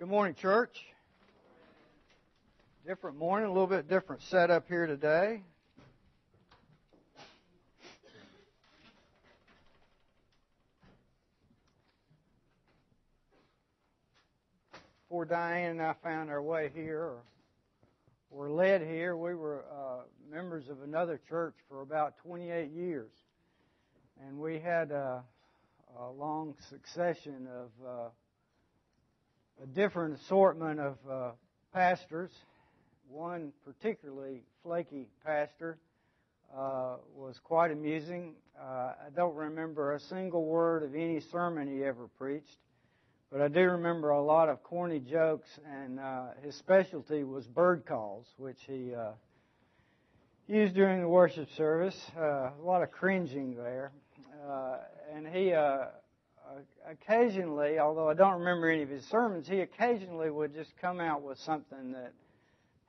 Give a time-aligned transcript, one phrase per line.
[0.00, 0.86] Good morning, church.
[2.86, 5.42] Different morning, a little bit different setup here today.
[15.02, 17.16] Before Diane and I found our way here, or
[18.30, 23.12] were led here, we were uh, members of another church for about 28 years.
[24.26, 25.22] And we had a,
[25.98, 28.08] a long succession of uh,
[29.62, 31.30] a different assortment of uh,
[31.72, 32.30] pastors.
[33.08, 35.78] One particularly flaky pastor
[36.56, 38.34] uh, was quite amusing.
[38.58, 42.56] Uh, I don't remember a single word of any sermon he ever preached,
[43.30, 47.84] but I do remember a lot of corny jokes, and uh, his specialty was bird
[47.84, 49.12] calls, which he uh,
[50.46, 51.96] used during the worship service.
[52.16, 53.92] Uh, a lot of cringing there.
[55.12, 55.52] and he
[56.88, 61.22] occasionally, although I don't remember any of his sermons, he occasionally would just come out
[61.22, 62.12] with something that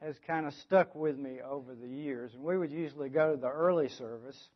[0.02, 2.34] has kind of stuck with me over the years.
[2.34, 4.50] And we would usually go to the early service.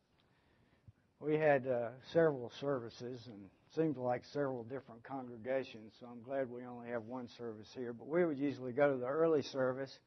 [1.20, 6.64] We had uh, several services and seemed like several different congregations, so I'm glad we
[6.64, 7.92] only have one service here.
[7.92, 9.98] But we would usually go to the early service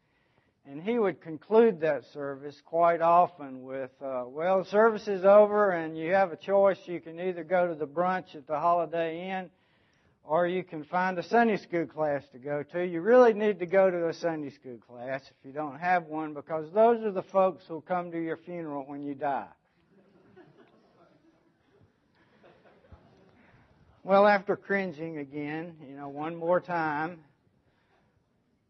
[0.66, 5.98] and he would conclude that service quite often with, uh, well, service is over and
[5.98, 6.78] you have a choice.
[6.86, 9.50] You can either go to the brunch at the Holiday Inn
[10.24, 12.86] or you can find a Sunday school class to go to.
[12.86, 16.36] You really need to go to a Sunday school class if you don't have one
[16.36, 19.48] because those are the folks who'll come to your funeral when you die.
[24.04, 27.22] well, after cringing again, you know, one more time,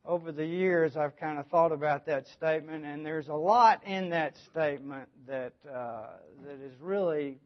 [0.10, 4.10] over the years, I've kind of thought about that statement, and there's a lot in
[4.10, 6.08] that statement that uh,
[6.48, 7.38] that is really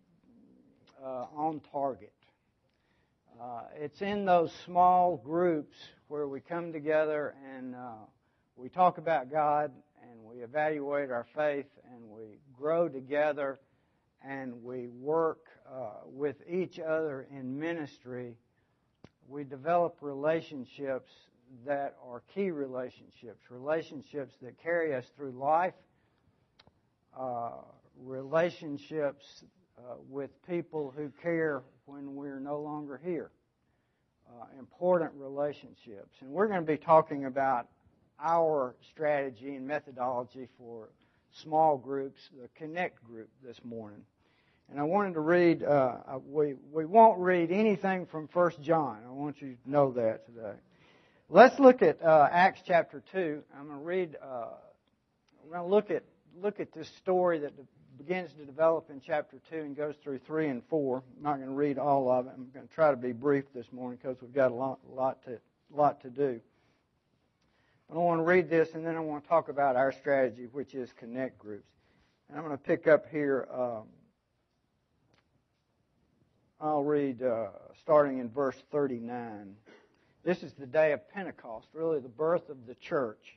[1.04, 2.14] uh, on target.
[3.42, 5.76] Uh, it's in those small groups
[6.08, 7.96] where we come together and uh,
[8.56, 13.60] we talk about God and we evaluate our faith and we grow together
[14.26, 18.38] and we work uh, with each other in ministry.
[19.28, 21.12] We develop relationships
[21.66, 25.74] that are key relationships, relationships that carry us through life,
[27.18, 27.52] uh,
[27.98, 29.44] relationships
[29.78, 33.32] uh, with people who care when we're no longer here.
[34.30, 36.16] Uh, important relationships.
[36.22, 37.68] And we're going to be talking about
[38.20, 40.90] our strategy and methodology for
[41.32, 44.02] small groups, the Connect group, this morning.
[44.72, 49.00] And I wanted to read, uh, we, we won't read anything from 1 John.
[49.06, 50.56] I want you to know that today.
[51.34, 53.42] Let's look at uh, Acts chapter 2.
[53.58, 54.50] I'm going to read, uh,
[55.44, 56.04] we're going to look at,
[56.40, 57.54] look at this story that
[57.98, 60.98] begins to develop in chapter 2 and goes through 3 and 4.
[60.98, 62.34] I'm not going to read all of it.
[62.38, 65.26] I'm going to try to be brief this morning because we've got a lot, lot,
[65.26, 65.40] to,
[65.72, 66.40] lot to do.
[67.90, 70.48] But I want to read this and then I want to talk about our strategy,
[70.52, 71.66] which is connect groups.
[72.30, 73.48] And I'm going to pick up here.
[73.52, 73.86] Um,
[76.62, 77.48] I'll read uh,
[77.82, 79.56] starting in verse 39.
[80.24, 83.36] This is the day of Pentecost, really the birth of the church.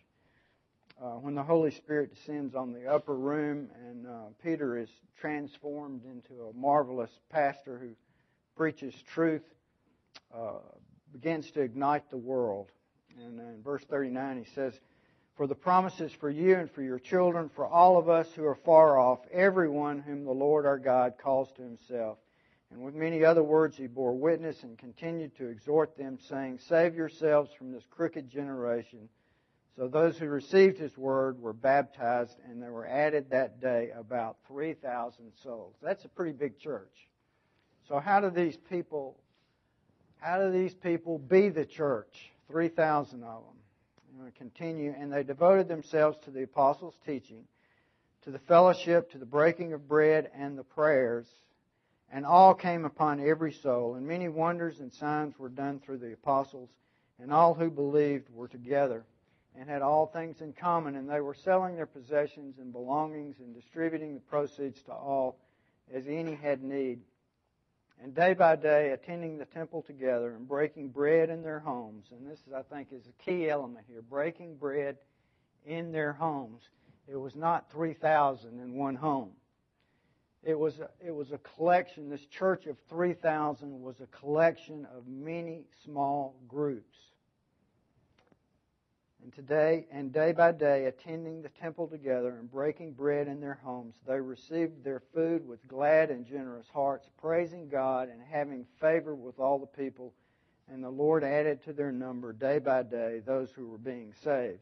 [1.03, 4.11] Uh, when the Holy Spirit descends on the upper room and uh,
[4.41, 4.89] Peter is
[5.19, 7.89] transformed into a marvelous pastor who
[8.57, 9.43] preaches truth,
[10.33, 10.61] uh,
[11.13, 12.71] begins to ignite the world.
[13.19, 14.73] And in verse 39 he says,
[15.37, 18.59] For the promises for you and for your children, for all of us who are
[18.65, 22.19] far off, everyone whom the Lord our God calls to himself.
[22.71, 26.95] And with many other words he bore witness and continued to exhort them, saying, Save
[26.95, 29.09] yourselves from this crooked generation.
[29.77, 34.39] So those who received his word were baptized, and there were added that day about
[34.49, 35.75] 3,000 souls.
[35.83, 37.09] That's a pretty big church.
[37.87, 39.19] So how do these people,
[40.19, 42.33] how do these people be the church?
[42.49, 43.57] 3,000 of them.
[44.11, 44.95] I'm going to continue.
[44.99, 47.45] And they devoted themselves to the apostles' teaching,
[48.23, 51.27] to the fellowship, to the breaking of bread, and the prayers.
[52.13, 56.13] And all came upon every soul, and many wonders and signs were done through the
[56.13, 56.71] apostles,
[57.21, 59.05] and all who believed were together
[59.59, 63.55] and had all things in common, and they were selling their possessions and belongings and
[63.55, 65.39] distributing the proceeds to all
[65.93, 67.01] as any had need.
[68.03, 72.07] And day by day, attending the temple together and breaking bread in their homes.
[72.11, 74.99] And this, is, I think, is a key element here breaking bread
[75.65, 76.63] in their homes.
[77.09, 79.31] It was not 3,000 in one home.
[80.47, 85.09] It was, a, it was a collection, this church of 3,000 was a collection of
[85.09, 86.97] many small groups.
[89.25, 93.59] And today, and day by day, attending the temple together and breaking bread in their
[93.65, 99.17] homes, they received their food with glad and generous hearts, praising God and having favor
[99.17, 100.15] with all the people.
[100.73, 104.61] and the Lord added to their number day by day those who were being saved.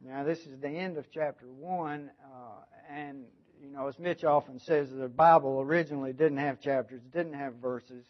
[0.00, 2.36] Now, this is the end of chapter 1, uh,
[2.90, 3.24] and,
[3.62, 8.04] you know, as Mitch often says, the Bible originally didn't have chapters, didn't have verses.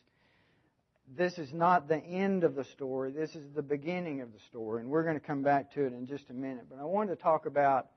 [1.15, 4.81] This is not the end of the story, this is the beginning of the story,
[4.81, 6.67] and we're going to come back to it in just a minute.
[6.71, 7.89] But I wanted to talk about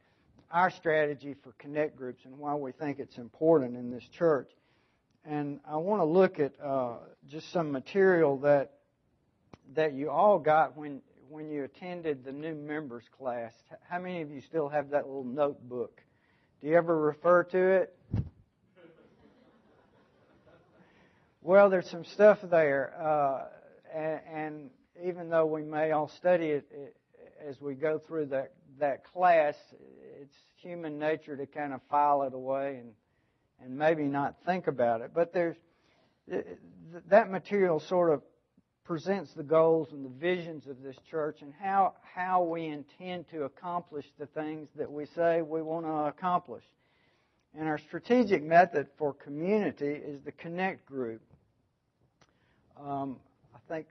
[0.51, 4.49] our strategy for connect groups and why we think it's important in this church.
[5.23, 6.97] And I want to look at uh,
[7.29, 8.73] just some material that
[9.73, 13.53] that you all got when when you attended the new members class.
[13.89, 16.01] How many of you still have that little notebook?
[16.65, 17.95] Do you ever refer to it?
[21.43, 23.43] Well, there's some stuff there, uh,
[23.93, 24.69] and, and,
[25.03, 26.95] even though we may all study it, it,
[27.47, 29.53] as we go through that that class,
[30.19, 32.93] it's human nature to kind of file it away and
[33.63, 35.11] and maybe not think about it.
[35.13, 35.57] But there's
[37.09, 38.23] that material sort of
[38.85, 43.43] presents the goals and the visions of this church and how, how we intend to
[43.43, 46.63] accomplish the things that we say we want to accomplish.
[47.57, 51.21] And our strategic method for community is the Connect group.
[52.79, 53.17] Um,
[53.55, 53.87] I think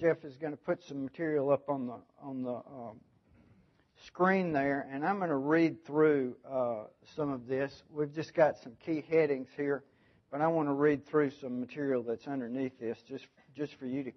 [0.00, 3.00] Jeff is going to put some material up on the on the um,
[4.04, 6.84] screen there, and I'm going to read through uh,
[7.14, 7.82] some of this.
[7.90, 9.84] We've just got some key headings here,
[10.30, 13.26] but I want to read through some material that's underneath this, just
[13.56, 14.12] just for you to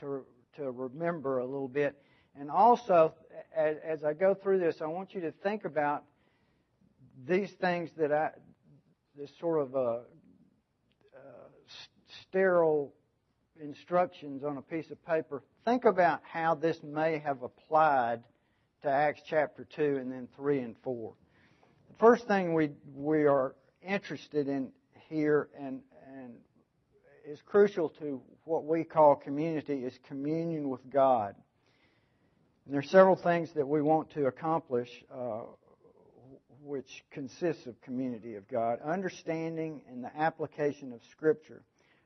[0.00, 0.24] to
[0.56, 1.96] to remember a little bit.
[2.38, 3.14] And also,
[3.56, 6.04] as, as I go through this, I want you to think about
[7.26, 8.30] these things that I,
[9.16, 11.20] this sort of a, uh,
[12.22, 12.92] sterile
[13.62, 15.42] instructions on a piece of paper.
[15.64, 18.22] Think about how this may have applied
[18.82, 21.14] to Acts chapter 2 and then 3 and 4.
[21.88, 24.70] The first thing we, we are interested in
[25.08, 25.80] here and
[27.26, 31.34] is crucial to what we call community is communion with God.
[32.64, 35.40] And there are several things that we want to accomplish uh,
[36.62, 38.80] which consists of community of God.
[38.82, 41.62] Understanding and the application of Scripture.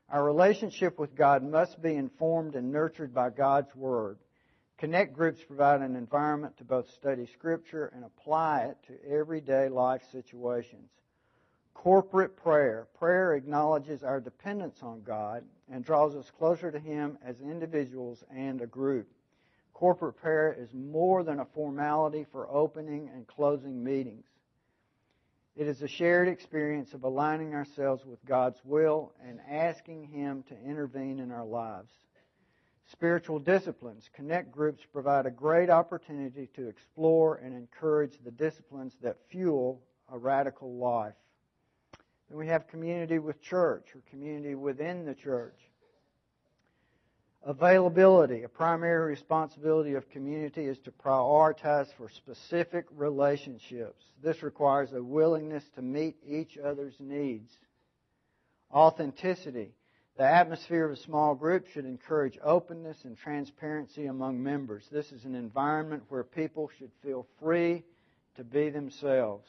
[0.09, 4.17] Our relationship with God must be informed and nurtured by God's Word.
[4.77, 10.01] Connect groups provide an environment to both study Scripture and apply it to everyday life
[10.11, 10.89] situations.
[11.83, 12.89] Corporate prayer.
[12.99, 18.59] Prayer acknowledges our dependence on God and draws us closer to Him as individuals and
[18.59, 19.07] a group.
[19.73, 24.25] Corporate prayer is more than a formality for opening and closing meetings.
[25.55, 30.69] It is a shared experience of aligning ourselves with God's will and asking Him to
[30.69, 31.93] intervene in our lives.
[32.91, 34.09] Spiritual disciplines.
[34.17, 39.81] Connect groups provide a great opportunity to explore and encourage the disciplines that fuel
[40.11, 41.13] a radical life.
[42.29, 45.57] Then we have community with church or community within the church.
[47.43, 48.43] Availability.
[48.43, 54.03] A primary responsibility of community is to prioritize for specific relationships.
[54.21, 57.49] This requires a willingness to meet each other's needs.
[58.71, 59.73] Authenticity.
[60.17, 64.83] The atmosphere of a small group should encourage openness and transparency among members.
[64.91, 67.85] This is an environment where people should feel free
[68.35, 69.47] to be themselves.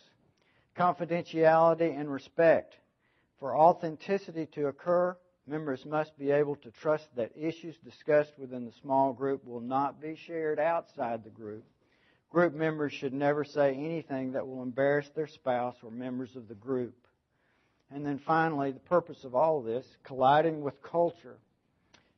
[0.81, 2.75] Confidentiality and respect.
[3.39, 5.17] For authenticity to occur,
[5.51, 10.01] Members must be able to trust that issues discussed within the small group will not
[10.01, 11.65] be shared outside the group.
[12.31, 16.55] Group members should never say anything that will embarrass their spouse or members of the
[16.55, 16.95] group.
[17.91, 21.39] And then finally, the purpose of all this, colliding with culture.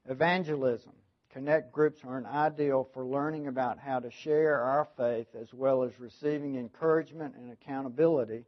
[0.06, 0.92] Evangelism.
[1.30, 5.84] Connect groups are an ideal for learning about how to share our faith as well
[5.84, 8.44] as receiving encouragement and accountability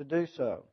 [0.00, 0.64] to do so.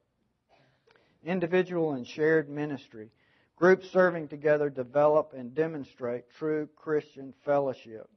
[1.25, 3.09] Individual and shared ministry.
[3.57, 8.09] Groups serving together develop and demonstrate true Christian fellowship.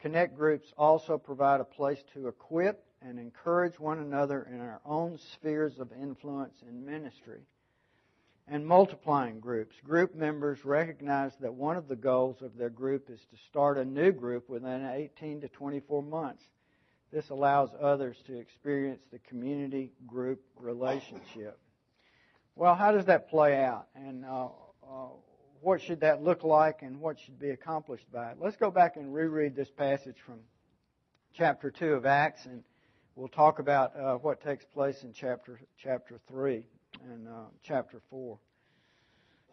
[0.00, 5.18] Connect groups also provide a place to equip and encourage one another in our own
[5.34, 7.42] spheres of influence and ministry.
[8.48, 9.76] And multiplying groups.
[9.84, 13.84] Group members recognize that one of the goals of their group is to start a
[13.84, 16.42] new group within 18 to 24 months.
[17.12, 21.58] This allows others to experience the community group relationship.
[22.54, 23.86] Well, how does that play out?
[23.94, 24.48] And uh,
[24.82, 25.08] uh,
[25.60, 28.36] what should that look like and what should be accomplished by it.
[28.40, 30.40] Let's go back and reread this passage from
[31.34, 32.62] chapter 2 of Acts, and
[33.16, 36.64] we'll talk about uh, what takes place in chapter, chapter 3
[37.10, 38.38] and uh, chapter 4.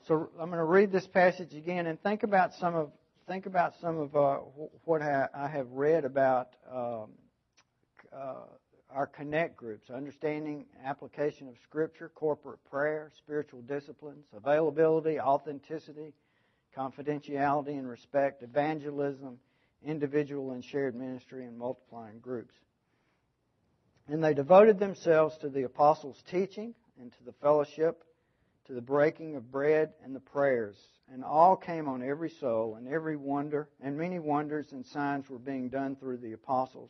[0.07, 2.91] So I'm going to read this passage again and think about some of
[3.27, 4.35] think about some of uh,
[4.83, 7.09] what I have read about um,
[8.15, 8.35] uh,
[8.89, 16.13] our connect groups, understanding application of Scripture, corporate prayer, spiritual disciplines, availability, authenticity,
[16.77, 19.37] confidentiality and respect, evangelism,
[19.83, 22.53] individual and shared ministry, and multiplying groups.
[24.07, 28.03] And they devoted themselves to the apostles' teaching and to the fellowship,
[28.67, 30.75] to the breaking of bread and the prayers.
[31.11, 35.39] And all came on every soul, and every wonder, and many wonders and signs were
[35.39, 36.89] being done through the apostles.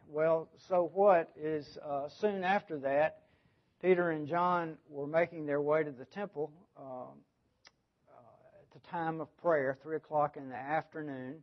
[0.07, 3.19] Well, so what is uh, soon after that,
[3.81, 7.05] Peter and John were making their way to the temple uh, uh,
[8.61, 11.41] at the time of prayer, 3 o'clock in the afternoon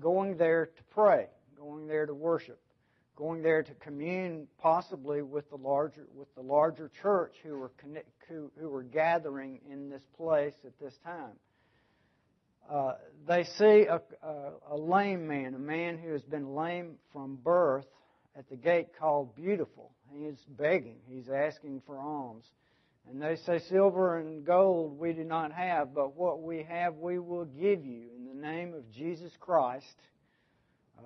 [0.00, 1.26] going there to pray,
[1.56, 2.60] going there to worship,
[3.16, 7.70] going there to commune possibly with the larger with the larger church who were
[8.28, 11.32] who, who were gathering in this place at this time.
[12.72, 12.92] Uh,
[13.26, 17.86] they see a, a, a lame man, a man who has been lame from birth,
[18.38, 19.90] at the gate called Beautiful.
[20.12, 20.98] He is begging.
[21.08, 22.44] He's asking for alms.
[23.08, 27.18] And they say, Silver and gold we do not have, but what we have we
[27.18, 29.96] will give you in the name of Jesus Christ.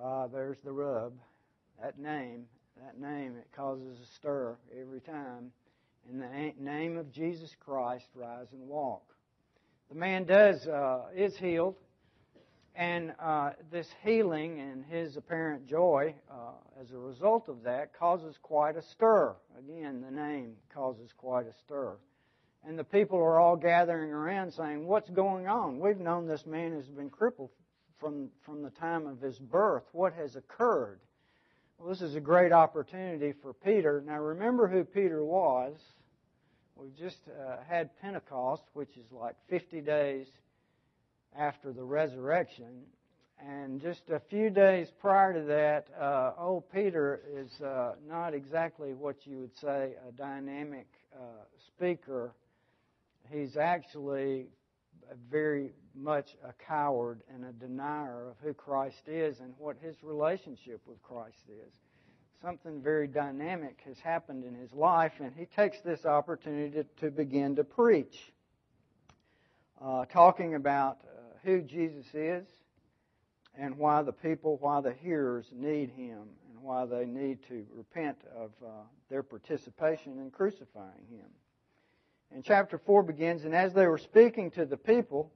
[0.03, 1.13] Ah, there's the rub.
[1.81, 2.45] That name,
[2.83, 5.51] that name, it causes a stir every time.
[6.09, 9.14] In the name of Jesus Christ, rise and walk.
[9.89, 11.75] The man does uh, is healed,
[12.75, 18.35] and uh, this healing and his apparent joy uh, as a result of that causes
[18.41, 19.35] quite a stir.
[19.59, 21.95] Again, the name causes quite a stir.
[22.67, 25.79] And the people are all gathering around saying, What's going on?
[25.79, 27.51] We've known this man has been crippled
[27.99, 29.83] from, from the time of his birth.
[29.91, 30.99] What has occurred?
[31.77, 34.03] Well, this is a great opportunity for Peter.
[34.05, 35.75] Now, remember who Peter was.
[36.77, 40.27] We've just uh, had Pentecost, which is like 50 days
[41.37, 42.83] after the resurrection.
[43.39, 48.93] And just a few days prior to that, uh, old Peter is uh, not exactly
[48.93, 52.33] what you would say a dynamic uh, speaker.
[53.31, 54.47] He's actually
[55.31, 60.81] very much a coward and a denier of who Christ is and what his relationship
[60.85, 61.71] with Christ is.
[62.45, 67.09] Something very dynamic has happened in his life, and he takes this opportunity to, to
[67.09, 68.31] begin to preach,
[69.83, 70.99] uh, talking about
[71.43, 72.45] who Jesus is
[73.57, 78.17] and why the people, why the hearers need him and why they need to repent
[78.37, 78.69] of uh,
[79.09, 81.25] their participation in crucifying him.
[82.31, 85.31] And chapter 4 begins, and as they were speaking to the people,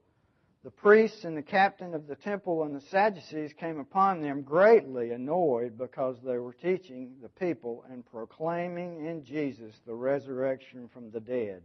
[0.63, 5.11] the priests and the captain of the temple and the Sadducees came upon them greatly
[5.11, 11.21] annoyed because they were teaching the people and proclaiming in Jesus the resurrection from the
[11.21, 11.61] dead.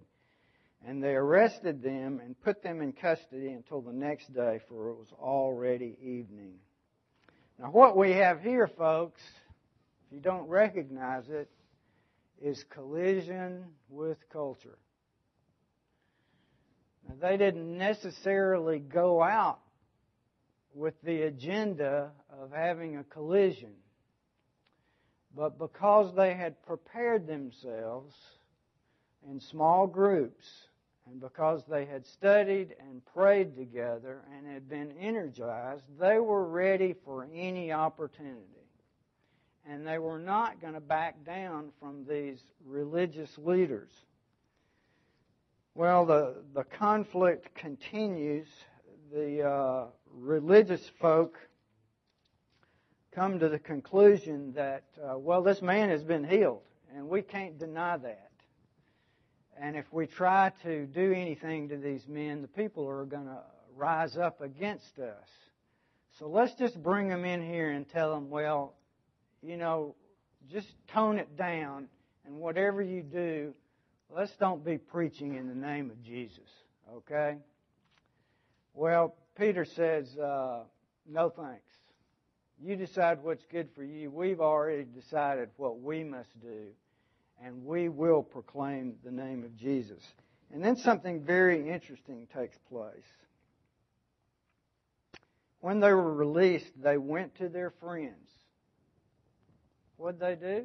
[0.87, 4.99] And they arrested them and put them in custody until the next day, for it
[4.99, 6.55] was already evening.
[7.59, 9.23] Now, what we have here, folks,
[10.07, 11.51] if you don't recognize it,
[12.41, 14.79] is collision with culture.
[17.09, 19.61] Now, they didn't necessarily go out
[20.75, 23.73] with the agenda of having a collision,
[25.37, 28.15] but because they had prepared themselves
[29.29, 30.45] in small groups
[31.07, 36.95] and because they had studied and prayed together and had been energized, they were ready
[37.05, 38.41] for any opportunity.
[39.67, 43.91] And they were not going to back down from these religious leaders.
[45.77, 48.47] Well, the, the conflict continues.
[49.13, 51.37] The uh, religious folk
[53.13, 56.63] come to the conclusion that, uh, well, this man has been healed,
[56.95, 58.31] and we can't deny that.
[59.61, 63.41] And if we try to do anything to these men, the people are going to
[63.75, 65.29] rise up against us.
[66.21, 68.75] So let's just bring them in here and tell them, well,
[69.43, 69.97] you know,
[70.49, 71.89] just tone it down,
[72.25, 73.55] and whatever you do,
[74.15, 76.49] let's don't be preaching in the name of Jesus,
[76.97, 77.37] okay?
[78.73, 80.63] Well, Peter says, uh,
[81.11, 81.63] no thanks.
[82.63, 84.11] You decide what's good for you.
[84.11, 86.69] We've already decided what we must do
[87.43, 90.03] and we will proclaim the name of Jesus.
[90.53, 92.95] And then something very interesting takes place.
[95.61, 98.31] When they were released, they went to their friends.
[99.97, 100.65] What did they do?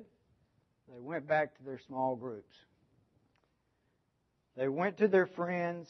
[0.94, 2.56] They went back to their small groups.
[4.60, 5.90] They went to their friends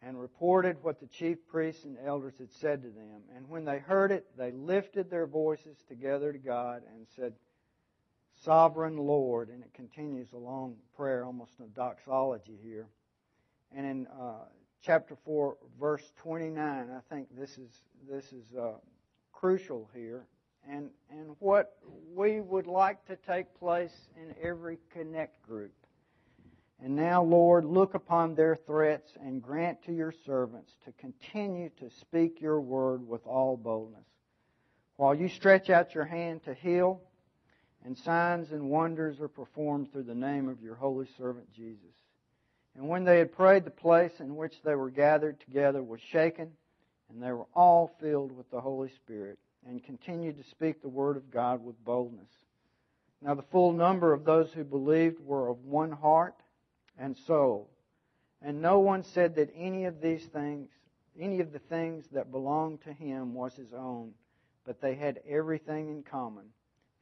[0.00, 3.22] and reported what the chief priests and elders had said to them.
[3.34, 7.32] And when they heard it, they lifted their voices together to God and said,
[8.44, 9.48] Sovereign Lord.
[9.48, 12.86] And it continues a long prayer, almost a doxology here.
[13.74, 14.44] And in uh,
[14.82, 17.70] chapter 4, verse 29, I think this is,
[18.08, 18.74] this is uh,
[19.32, 20.26] crucial here.
[20.70, 21.76] And, and what
[22.14, 25.72] we would like to take place in every connect group.
[26.82, 31.90] And now, Lord, look upon their threats and grant to your servants to continue to
[31.90, 34.06] speak your word with all boldness.
[34.96, 37.02] While you stretch out your hand to heal,
[37.84, 41.94] and signs and wonders are performed through the name of your holy servant Jesus.
[42.76, 46.52] And when they had prayed, the place in which they were gathered together was shaken,
[47.10, 51.16] and they were all filled with the Holy Spirit, and continued to speak the word
[51.16, 52.30] of God with boldness.
[53.20, 56.36] Now the full number of those who believed were of one heart
[57.00, 57.68] and soul.
[58.42, 60.68] And no one said that any of these things,
[61.18, 64.12] any of the things that belonged to him was his own,
[64.64, 66.44] but they had everything in common.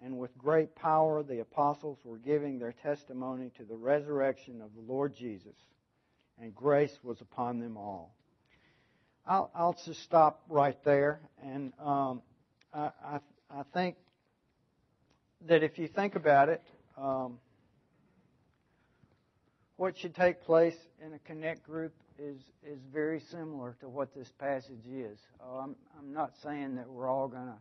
[0.02, 4.93] And with great power the apostles were giving their testimony to the resurrection of the
[4.93, 5.57] Lord Jesus,
[6.40, 8.14] and grace was upon them all.
[9.26, 12.23] I'll, I'll just stop right there, and um,
[12.73, 13.97] I, I, I think
[15.47, 16.62] that if you think about it,
[16.97, 17.38] um,
[19.79, 24.31] what should take place in a connect group is is very similar to what this
[24.39, 25.19] passage is.
[25.41, 27.59] Uh, I'm I'm not saying that we're all going to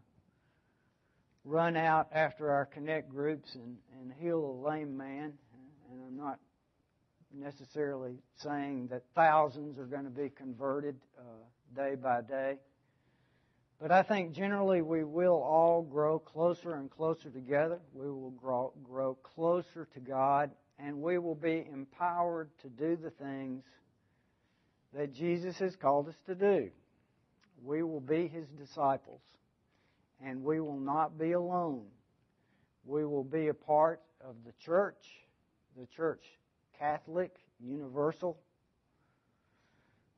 [1.46, 5.34] run out after our connect groups and and heal a lame man,
[5.92, 6.40] and I'm not
[7.32, 11.22] necessarily saying that thousands are going to be converted uh,
[11.80, 12.58] day by day.
[13.80, 17.78] But I think generally we will all grow closer and closer together.
[17.94, 23.10] We will grow, grow closer to God and we will be empowered to do the
[23.10, 23.63] things
[24.93, 26.69] that Jesus has called us to do.
[27.63, 29.22] We will be his disciples,
[30.24, 31.86] and we will not be alone.
[32.86, 35.03] We will be a part of the church,
[35.77, 36.22] the church
[36.79, 38.37] Catholic, universal,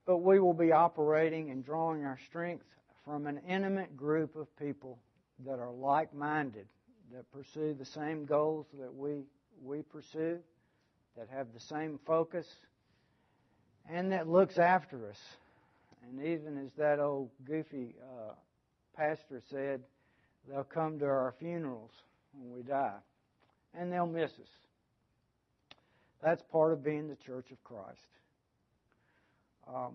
[0.06, 2.66] but we will be operating and drawing our strength
[3.06, 5.00] from an intimate group of people
[5.46, 6.68] that are like minded,
[7.14, 9.24] that pursue the same goals that we
[9.64, 10.40] we pursue,
[11.18, 12.46] that have the same focus,
[13.90, 15.20] and that looks after us.
[16.04, 18.34] And even as that old goofy uh,
[18.96, 19.82] pastor said,
[20.48, 21.92] they'll come to our funerals
[22.34, 22.98] when we die,
[23.74, 24.50] and they'll miss us.
[26.24, 28.00] That's part of being the church of Christ.
[29.68, 29.94] Um,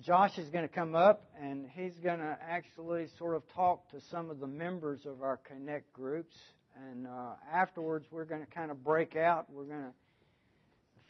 [0.00, 4.00] Josh is going to come up and he's going to actually sort of talk to
[4.10, 6.36] some of the members of our Connect groups
[6.76, 9.46] and uh, afterwards, we're going to kind of break out.
[9.50, 9.92] We're going to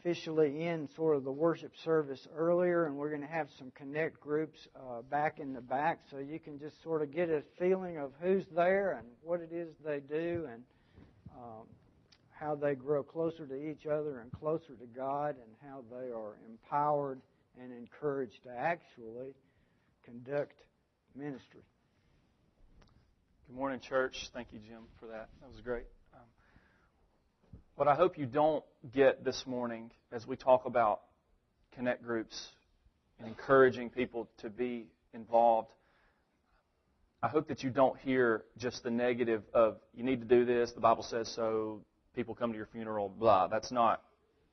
[0.00, 4.20] officially end sort of the worship service earlier, and we're going to have some connect
[4.20, 7.96] groups uh, back in the back so you can just sort of get a feeling
[7.96, 10.62] of who's there and what it is they do and
[11.34, 11.66] um,
[12.30, 16.36] how they grow closer to each other and closer to God and how they are
[16.48, 17.20] empowered
[17.58, 19.32] and encouraged to actually
[20.04, 20.58] conduct
[21.16, 21.62] ministry.
[23.46, 24.30] Good morning, church.
[24.32, 25.28] Thank you, Jim, for that.
[25.42, 25.84] That was great.
[26.14, 26.22] Um,
[27.76, 31.02] what I hope you don't get this morning as we talk about
[31.74, 32.48] connect groups
[33.18, 35.68] and encouraging people to be involved,
[37.22, 40.72] I hope that you don't hear just the negative of you need to do this,
[40.72, 41.82] the Bible says so,
[42.16, 43.46] people come to your funeral, blah.
[43.48, 44.02] That's not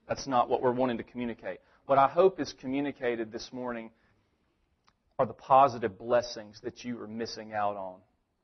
[0.05, 1.59] that's not what we're wanting to communicate.
[1.85, 3.89] What I hope is communicated this morning
[5.17, 7.95] are the positive blessings that you are missing out on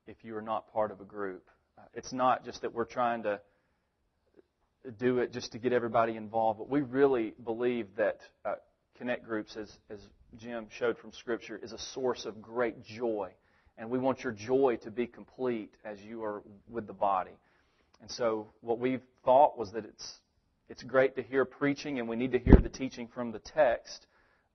[0.08, 1.44] if you are not part of a group.
[1.78, 3.40] Uh, it's not just that we're trying to
[5.00, 8.56] do it just to get everybody involved, but we really believe that uh,
[8.98, 10.00] connect groups, as, as
[10.38, 13.32] Jim showed from Scripture, is a source of great joy.
[13.78, 17.38] And we want your joy to be complete as you are with the body.
[18.02, 20.20] And so what we've thought was that it's,
[20.70, 24.08] it's great to hear preaching and we need to hear the teaching from the text,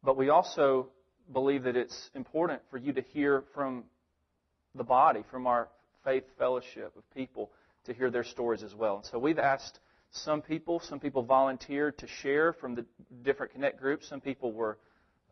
[0.03, 0.88] but we also
[1.33, 3.85] believe that it's important for you to hear from
[4.75, 5.69] the body, from our
[6.05, 7.51] faith fellowship of people
[7.85, 8.97] to hear their stories as well.
[8.97, 9.81] And so we've asked
[10.11, 12.85] some people, some people volunteered to share from the
[13.23, 14.09] different connect groups.
[14.09, 14.79] Some people were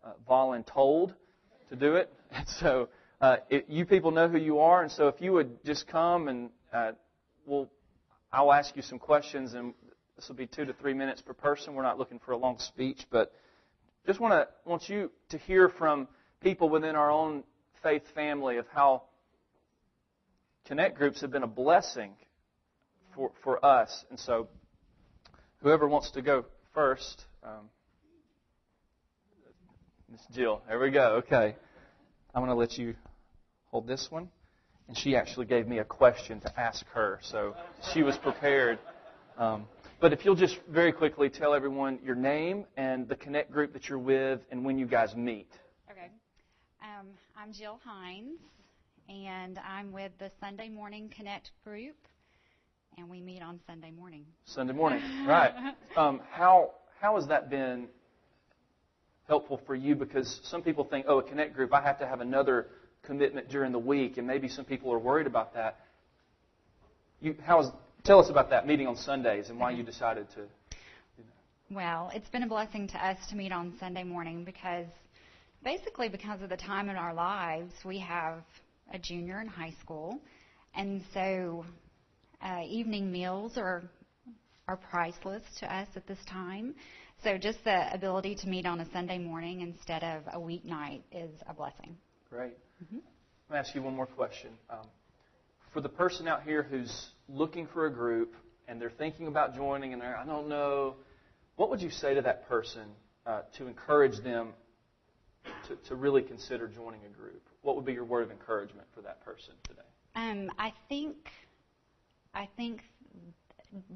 [0.05, 1.15] uh, voluntold
[1.69, 2.13] to do it.
[2.33, 2.89] And so
[3.21, 4.83] uh, it, you people know who you are.
[4.83, 6.93] And so if you would just come and uh,
[7.45, 7.69] we'll,
[8.33, 9.75] I'll ask you some questions, and
[10.15, 11.75] this will be two to three minutes per person.
[11.75, 13.33] We're not looking for a long speech, but
[14.07, 16.07] just want to want you to hear from
[16.41, 17.43] people within our own
[17.83, 19.03] faith family of how
[20.71, 22.13] Connect groups have been a blessing
[23.17, 24.05] for, for us.
[24.09, 24.47] And so,
[25.63, 27.69] whoever wants to go first, um,
[30.09, 30.63] Miss Jill.
[30.69, 31.17] There we go.
[31.27, 31.57] Okay.
[32.33, 32.95] I'm going to let you
[33.73, 34.29] hold this one.
[34.87, 37.57] And she actually gave me a question to ask her, so
[37.93, 38.79] she was prepared.
[39.39, 39.67] Um,
[40.01, 43.89] but if you'll just very quickly tell everyone your name and the Connect group that
[43.89, 45.51] you're with and when you guys meet.
[45.91, 46.11] Okay.
[46.81, 48.39] Um, I'm Jill Hines,
[49.11, 51.97] and I'm with the Sunday Morning Connect group,
[52.97, 54.25] and we meet on Sunday morning.
[54.45, 55.53] Sunday morning, right?
[55.97, 56.71] Um, how
[57.01, 57.89] how has that been
[59.27, 59.97] helpful for you?
[59.97, 62.69] Because some people think, oh, a Connect group, I have to have another
[63.03, 65.81] commitment during the week, and maybe some people are worried about that.
[67.21, 67.71] You, how is
[68.05, 70.41] Tell us about that meeting on Sundays and why you decided to.
[71.71, 74.87] Well, it's been a blessing to us to meet on Sunday morning because
[75.63, 78.43] basically because of the time in our lives, we have
[78.93, 80.21] a junior in high school,
[80.75, 81.65] and so
[82.43, 83.83] uh, evening meals are
[84.69, 86.75] are priceless to us at this time.
[87.25, 91.31] So just the ability to meet on a Sunday morning instead of a weeknight is
[91.49, 91.97] a blessing.
[92.31, 92.57] Great.
[92.83, 92.99] Mm-hmm.
[93.49, 94.51] Let me ask you one more question.
[94.71, 94.87] Um,
[95.73, 98.35] for the person out here who's looking for a group
[98.69, 100.95] and they're thinking about joining and they're, I don't know,
[101.57, 102.85] what would you say to that person
[103.27, 104.55] uh, to encourage them
[105.69, 107.43] to, to really consider joining a group?
[107.63, 109.83] What would be your word of encouragement for that person today?
[110.15, 111.17] Um, I think,
[112.35, 112.81] I think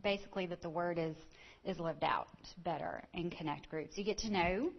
[0.03, 1.16] basically that the word is
[1.64, 2.29] is lived out
[2.62, 3.96] better in connect groups.
[3.96, 4.70] You get to know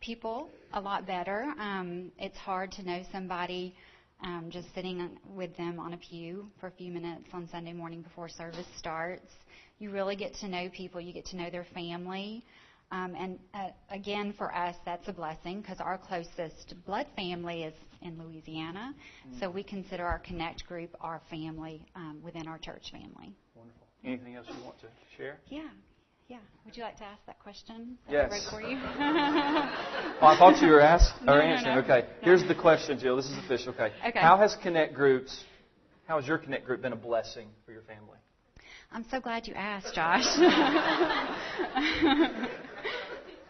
[0.00, 1.54] people a lot better.
[1.58, 3.74] Um, it's hard to know somebody
[4.22, 8.02] um, just sitting with them on a pew for a few minutes on Sunday morning
[8.02, 9.32] before service starts.
[9.78, 11.00] You really get to know people.
[11.00, 12.44] You get to know their family.
[12.90, 17.74] Um, and uh, again, for us, that's a blessing because our closest blood family is
[18.02, 18.94] in Louisiana.
[19.26, 19.40] Mm-hmm.
[19.40, 23.34] So we consider our Connect group our family um, within our church family.
[23.54, 23.86] Wonderful.
[24.04, 25.38] Anything else you want to share?
[25.48, 25.68] Yeah.
[26.28, 26.38] Yeah.
[26.64, 27.98] Would you like to ask that question?
[28.08, 28.30] Yes.
[28.30, 28.76] Right for you?
[28.76, 28.86] well,
[30.22, 31.74] I thought you were asking or no, answering.
[31.74, 31.86] No, no.
[31.86, 32.08] Okay.
[32.22, 33.16] Here's the question, Jill.
[33.16, 33.72] This is official.
[33.72, 33.92] Okay.
[34.06, 34.20] Okay.
[34.20, 35.44] How has Connect Groups,
[36.06, 38.18] how has your Connect Group been a blessing for your family?
[38.90, 40.24] I'm so glad you asked, Josh.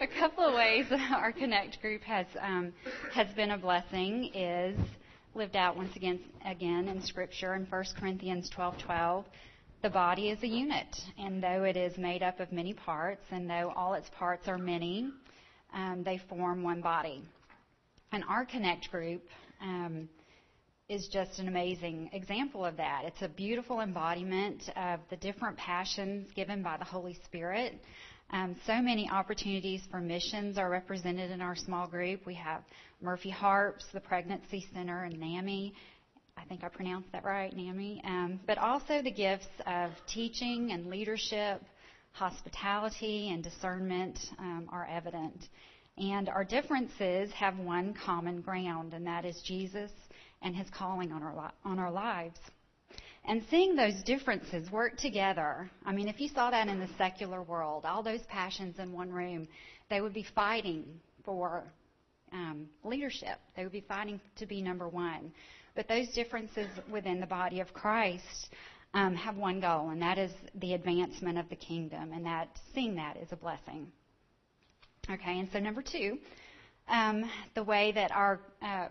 [0.04, 2.74] a couple of ways our Connect Group has um,
[3.14, 4.78] has been a blessing is
[5.34, 8.78] lived out once again again in Scripture in 1 Corinthians 12:12.
[8.84, 9.24] 12,
[9.82, 13.48] the body is a unit, and though it is made up of many parts, and
[13.48, 15.08] though all its parts are many,
[15.72, 17.22] um, they form one body.
[18.12, 19.22] And our Connect group
[19.62, 20.06] um,
[20.90, 23.04] is just an amazing example of that.
[23.06, 27.80] It's a beautiful embodiment of the different passions given by the Holy Spirit.
[28.34, 32.26] Um, so many opportunities for missions are represented in our small group.
[32.26, 32.62] We have
[33.00, 35.72] Murphy Harpst, the Pregnancy Center, and NAMI.
[36.36, 40.86] I think I pronounced that right, NAMI, um, but also the gifts of teaching and
[40.86, 41.62] leadership,
[42.10, 45.44] hospitality and discernment um, are evident.
[45.96, 49.92] And our differences have one common ground, and that is Jesus
[50.42, 52.40] and his calling on our, li- on our lives.
[53.26, 57.42] And seeing those differences work together, I mean, if you saw that in the secular
[57.42, 59.48] world, all those passions in one room,
[59.88, 60.84] they would be fighting
[61.24, 61.64] for
[62.32, 63.38] um, leadership.
[63.56, 65.32] They would be fighting to be number one.
[65.74, 68.50] But those differences within the body of Christ
[68.92, 72.94] um, have one goal, and that is the advancement of the kingdom, and that seeing
[72.96, 73.90] that is a blessing.
[75.10, 76.18] Okay, and so number two,
[76.88, 78.88] um, the way that our uh,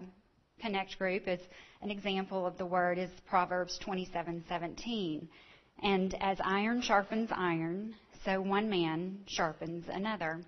[0.59, 1.39] Connect group is
[1.83, 5.27] an example of the word is Proverbs 27:17,
[5.81, 7.93] and as iron sharpens iron,
[8.23, 10.39] so one man sharpens another.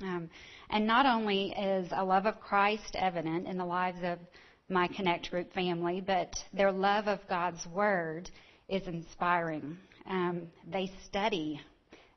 [0.00, 0.30] Um,
[0.70, 4.20] and not only is a love of Christ evident in the lives of
[4.68, 8.30] my Connect Group family, but their love of God's Word
[8.68, 9.76] is inspiring.
[10.08, 11.60] Um, they study.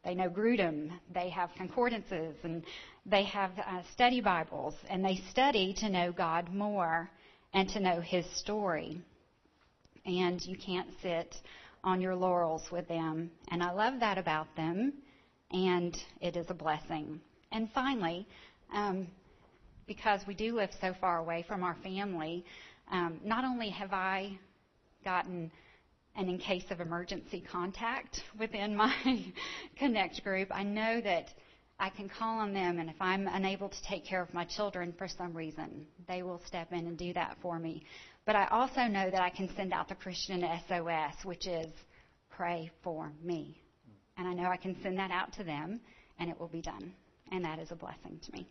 [0.06, 0.91] They know Grudem.
[1.12, 2.63] They have concordances and
[3.08, 7.10] they have uh, study Bibles and they study to know God more
[7.53, 9.01] and to know His story.
[10.05, 11.35] And you can't sit
[11.83, 13.31] on your laurels with them.
[13.49, 14.93] And I love that about them
[15.51, 17.19] and it is a blessing.
[17.51, 18.27] And finally,
[18.73, 19.07] um,
[19.88, 22.45] because we do live so far away from our family,
[22.91, 24.38] um, not only have I
[25.03, 25.51] gotten
[26.15, 28.93] an in case of emergency contact within my
[29.77, 31.29] Connect group, I know that
[31.79, 34.93] I can call on them, and if I'm unable to take care of my children
[34.97, 37.83] for some reason, they will step in and do that for me.
[38.25, 41.67] But I also know that I can send out the Christian SOS, which is
[42.29, 43.57] pray for me.
[44.17, 45.79] And I know I can send that out to them,
[46.19, 46.93] and it will be done.
[47.31, 48.47] And that is a blessing to me.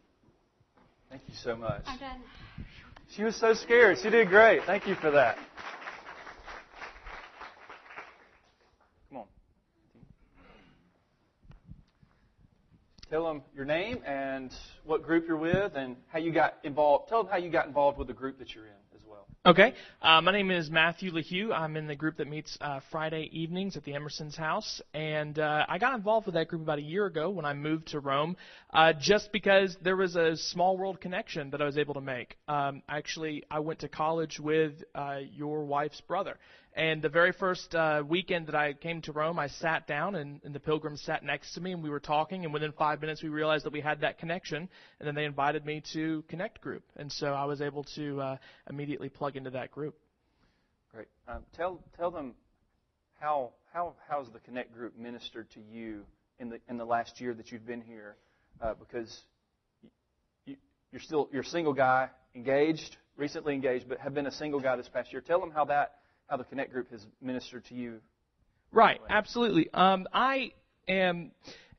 [1.11, 1.83] Thank you so much.
[1.87, 2.23] I'm done.
[3.15, 3.99] She was so scared.
[4.03, 4.65] She did great.
[4.65, 5.37] Thank you for that.
[9.09, 9.25] Come on.
[13.11, 14.53] Tell them your name and
[14.85, 17.09] what group you're with and how you got involved.
[17.09, 18.73] Tell them how you got involved with the group that you're in.
[18.95, 19.27] As well.
[19.47, 19.75] Okay.
[20.03, 21.53] Uh, my name is Matthew LeHue.
[21.53, 24.81] I'm in the group that meets uh, Friday evenings at the Emerson's house.
[24.93, 27.89] And uh, I got involved with that group about a year ago when I moved
[27.89, 28.37] to Rome,
[28.73, 32.37] uh, just because there was a small world connection that I was able to make.
[32.49, 36.37] Um, actually, I went to college with uh, your wife's brother.
[36.79, 40.41] And the very first uh, weekend that I came to Rome, I sat down, and,
[40.45, 42.45] and the pilgrims sat next to me, and we were talking.
[42.45, 44.69] And within five minutes, we realized that we had that connection.
[45.01, 48.37] And then they invited me to Connect Group, and so I was able to uh,
[48.71, 49.97] immediately plug into that group.
[50.95, 51.09] Great.
[51.27, 52.35] Um, tell tell them
[53.19, 56.05] how how how's the Connect Group ministered to you
[56.39, 58.15] in the in the last year that you've been here,
[58.63, 59.23] uh, because
[60.47, 60.55] you,
[60.93, 64.77] you're still you're a single guy, engaged, recently engaged, but have been a single guy
[64.77, 65.21] this past year.
[65.21, 65.97] Tell them how that
[66.29, 68.01] how the Connect Group has ministered to you.
[68.71, 69.69] Right, absolutely.
[69.73, 70.53] Um, I
[70.87, 71.33] am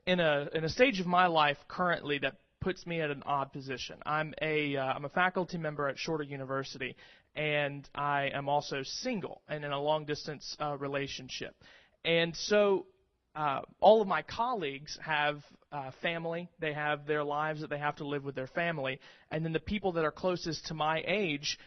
[0.05, 3.53] in a in a stage of my life currently that puts me at an odd
[3.53, 3.97] position.
[4.05, 6.95] I'm a am uh, a faculty member at Shorter University,
[7.35, 11.55] and I am also single and in a long distance uh, relationship.
[12.03, 12.87] And so
[13.35, 16.49] uh, all of my colleagues have uh, family.
[16.59, 18.99] They have their lives that they have to live with their family.
[19.29, 21.59] And then the people that are closest to my age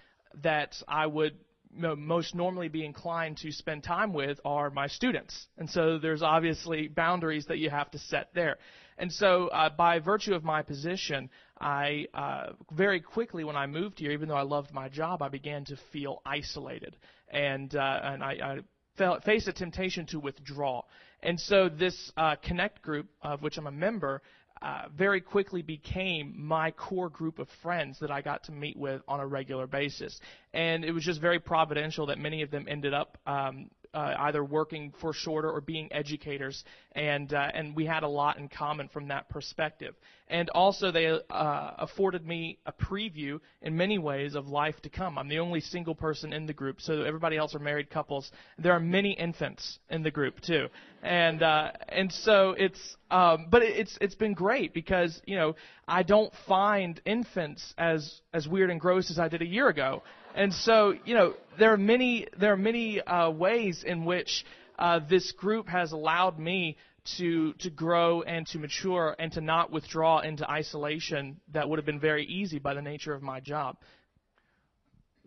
[0.42, 1.37] that I would
[1.75, 5.47] most normally be inclined to spend time with are my students.
[5.59, 8.59] And so there's obviously boundaries that you have to set there.
[8.99, 11.31] And so, uh, by virtue of my position,
[11.61, 15.29] I uh, very quickly, when I moved here, even though I loved my job, I
[15.29, 16.97] began to feel isolated,
[17.29, 18.59] and uh, and I, I
[18.99, 20.83] felt, faced a temptation to withdraw.
[21.21, 24.23] And so, this uh, Connect group, of which I'm a member,
[24.62, 29.03] uh, very quickly became my core group of friends that I got to meet with
[29.09, 30.20] on a regular basis.
[30.55, 34.45] And it was just very providential that many of them ended up um, uh, either
[34.45, 38.89] working for Shorter or being educators, and uh, and we had a lot in common
[38.89, 39.95] from that perspective.
[40.29, 45.19] And also, they uh, afforded me a preview in many ways of life to come.
[45.19, 48.31] I'm the only single person in the group, so everybody else are married couples.
[48.59, 50.69] There are many infants in the group too,
[51.03, 55.55] and uh, and so it's um, but it's it's been great because you know
[55.87, 60.03] I don't find infants as as weird and gross as I did a year ago.
[60.35, 64.45] And so, you know, there are many there are many uh, ways in which
[64.79, 66.77] uh, this group has allowed me
[67.18, 71.87] to to grow and to mature and to not withdraw into isolation that would have
[71.87, 73.77] been very easy by the nature of my job.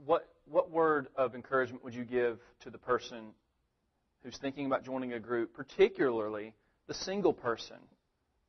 [0.06, 3.32] What what word of encouragement would you give to the person
[4.24, 6.54] who's thinking about joining a group, particularly
[6.88, 7.78] the single person?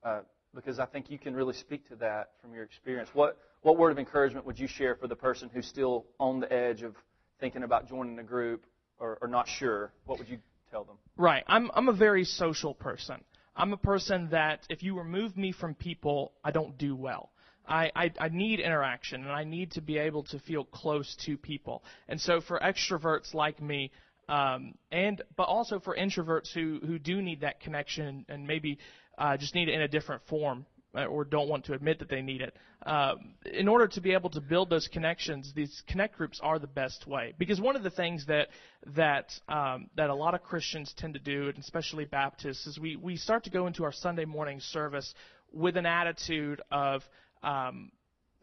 [0.03, 0.21] Uh,
[0.57, 3.09] because I think you can really speak to that from your experience.
[3.13, 6.53] What what word of encouragement would you share for the person who's still on the
[6.53, 6.95] edge of
[7.41, 8.65] thinking about joining a group
[8.99, 9.93] or, or not sure?
[10.07, 10.39] What would you
[10.71, 10.97] tell them?
[11.17, 11.45] Right.
[11.47, 13.23] I'm, I'm a very social person.
[13.57, 17.31] I'm a person that if you remove me from people, I don't do well.
[17.69, 21.37] I, I, I need interaction and I need to be able to feel close to
[21.37, 21.83] people.
[22.09, 23.91] And so for extroverts like me,
[24.29, 28.79] um, and but also for introverts who who do need that connection and maybe
[29.19, 32.09] uh, just need it in a different form, uh, or don't want to admit that
[32.09, 32.57] they need it.
[32.85, 36.67] Uh, in order to be able to build those connections, these connect groups are the
[36.67, 37.35] best way.
[37.39, 38.49] Because one of the things that
[38.95, 42.97] that um, that a lot of Christians tend to do, and especially Baptists, is we
[42.97, 45.15] we start to go into our Sunday morning service
[45.53, 47.03] with an attitude of
[47.43, 47.91] um,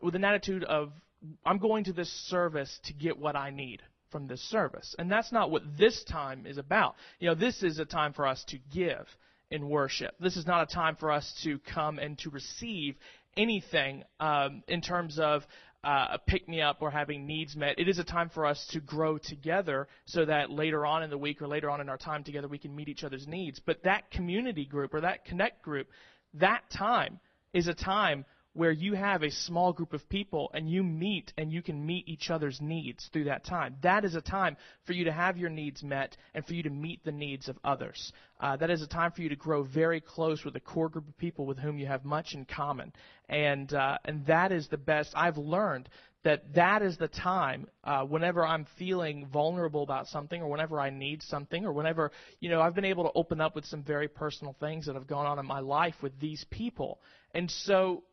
[0.02, 0.92] with an attitude of
[1.46, 3.82] I'm going to this service to get what I need
[4.12, 4.96] from this service.
[5.00, 6.96] And that's not what this time is about.
[7.20, 9.08] You know, this is a time for us to give
[9.54, 10.16] in worship.
[10.20, 12.96] This is not a time for us to come and to receive
[13.38, 15.44] anything um, in terms of
[15.84, 17.78] uh, a pick me up or having needs met.
[17.78, 21.18] It is a time for us to grow together so that later on in the
[21.18, 23.60] week or later on in our time together we can meet each other's needs.
[23.64, 25.88] But that community group or that connect group,
[26.36, 27.20] that time
[27.54, 31.52] is a time where you have a small group of people and you meet and
[31.52, 33.76] you can meet each other's needs through that time.
[33.82, 36.70] That is a time for you to have your needs met and for you to
[36.70, 38.14] meet the needs of others.
[38.40, 41.08] Uh, that is a time for you to grow very close with a core group
[41.08, 42.94] of people with whom you have much in common.
[43.28, 45.14] And, uh, and that is the best.
[45.16, 45.90] I've learned
[46.24, 50.90] that that is the time uh, whenever I'm feeling vulnerable about something or whenever I
[50.90, 54.08] need something or whenever, you know, I've been able to open up with some very
[54.08, 57.02] personal things that have gone on in my life with these people.
[57.34, 58.04] And so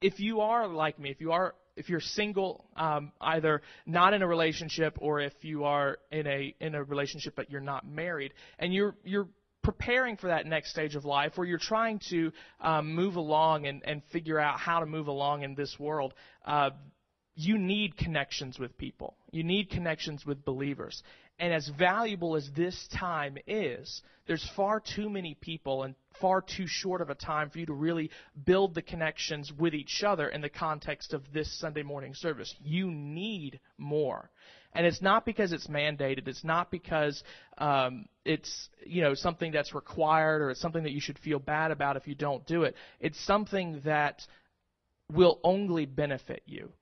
[0.00, 4.22] if you are like me, if you are if you're single, um, either not in
[4.22, 8.32] a relationship or if you are in a in a relationship but you're not married,
[8.58, 9.28] and you're you're
[9.64, 12.30] preparing for that next stage of life where you're trying to
[12.60, 16.12] um, move along and, and figure out how to move along in this world,
[16.44, 16.68] uh,
[17.34, 19.16] you need connections with people.
[19.32, 21.02] You need connections with believers.
[21.38, 26.66] And as valuable as this time is, there's far too many people and far too
[26.66, 28.10] short of a time for you to really
[28.46, 32.54] build the connections with each other in the context of this Sunday morning service.
[32.62, 34.30] You need more.
[34.72, 36.26] And it's not because it's mandated.
[36.26, 37.22] It's not because
[37.58, 41.70] um, it's you know something that's required or it's something that you should feel bad
[41.70, 42.74] about if you don't do it.
[42.98, 44.22] It's something that
[45.12, 46.72] will only benefit you,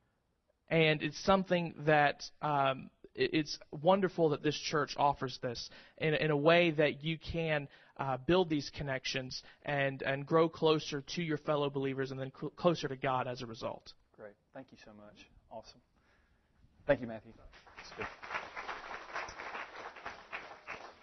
[0.71, 6.37] and it's something that um, it's wonderful that this church offers this in, in a
[6.37, 11.69] way that you can uh, build these connections and and grow closer to your fellow
[11.69, 13.93] believers and then cl- closer to God as a result.
[14.17, 15.27] Great, thank you so much.
[15.51, 15.81] Awesome.
[16.87, 17.33] Thank you, Matthew.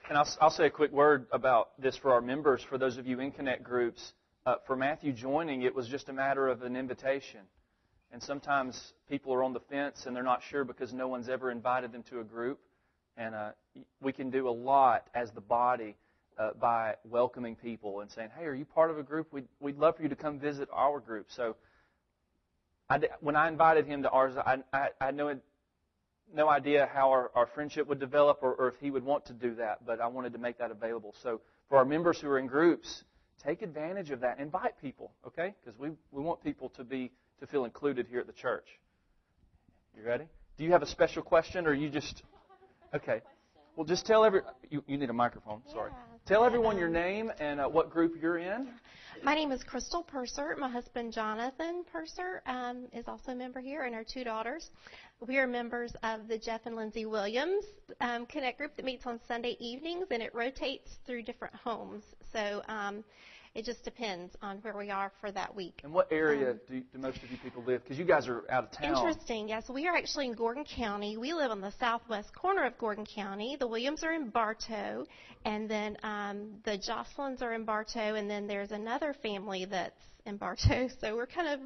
[0.09, 2.65] And I'll, I'll, say a quick word about this for our members.
[2.67, 4.13] For those of you in Connect groups,
[4.45, 7.41] uh, for Matthew joining, it was just a matter of an invitation.
[8.11, 11.51] And sometimes people are on the fence and they're not sure because no one's ever
[11.51, 12.59] invited them to a group.
[13.17, 13.51] And uh,
[14.01, 15.95] we can do a lot as the body
[16.39, 19.27] uh, by welcoming people and saying, "Hey, are you part of a group?
[19.33, 21.57] We'd, we'd love for you to come visit our group." So,
[22.89, 25.37] I, when I invited him to ours, I, I, I had no
[26.33, 29.33] no idea how our, our friendship would develop or, or if he would want to
[29.33, 31.13] do that, but I wanted to make that available.
[31.21, 33.03] So, for our members who are in groups,
[33.43, 34.39] take advantage of that.
[34.39, 35.53] Invite people, okay?
[35.63, 38.65] Because we we want people to be to feel included here at the church.
[39.97, 40.25] You ready?
[40.57, 42.23] Do you have a special question, or you just
[42.93, 43.21] okay?
[43.75, 45.61] Well, just tell every you, you need a microphone.
[45.71, 45.91] Sorry.
[45.91, 48.67] Yeah, tell everyone your name and uh, what group you're in.
[49.23, 50.55] My name is Crystal Purser.
[50.57, 54.69] My husband Jonathan Purser um, is also a member here, and our two daughters.
[55.25, 57.65] We are members of the Jeff and Lindsay Williams
[58.01, 62.03] um, Connect group that meets on Sunday evenings, and it rotates through different homes.
[62.31, 62.61] So.
[62.67, 63.03] Um,
[63.55, 65.81] it just depends on where we are for that week.
[65.83, 67.83] And what area um, do, do, most of you people live?
[67.83, 68.95] Because you guys are out of town.
[68.95, 69.49] Interesting.
[69.49, 71.17] Yes, we are actually in Gordon County.
[71.17, 73.57] We live on the southwest corner of Gordon County.
[73.59, 75.05] The Williams are in Bartow,
[75.45, 80.37] and then um, the Jocelyn's are in Bartow, and then there's another family that's in
[80.37, 80.89] Bartow.
[81.01, 81.59] So we're kind of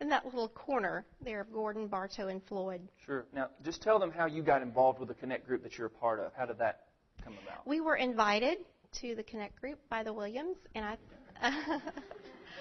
[0.00, 2.80] in that little corner there of Gordon, Bartow, and Floyd.
[3.04, 3.26] Sure.
[3.34, 5.90] Now, just tell them how you got involved with the Connect group that you're a
[5.90, 6.32] part of.
[6.36, 6.86] How did that
[7.22, 7.66] come about?
[7.66, 8.58] We were invited
[9.00, 10.96] to the Connect group by the Williams, and I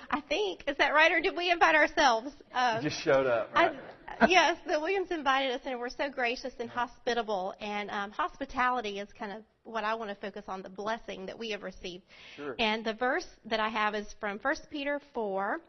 [0.09, 2.31] I think is that right, or did we invite ourselves?
[2.53, 3.53] Um, just showed up.
[3.53, 3.73] Right?
[4.19, 7.53] I, yes, the Williams invited us, and we're so gracious and hospitable.
[7.59, 11.37] And um, hospitality is kind of what I want to focus on, the blessing that
[11.37, 12.03] we have received.
[12.35, 12.55] Sure.
[12.57, 15.59] And the verse that I have is from 1 Peter 4,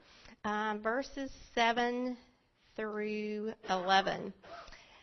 [0.44, 2.16] um, verses 7
[2.76, 4.32] through 11.